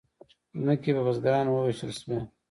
[0.59, 2.17] ځمکې په بزګرانو وویشل شوې.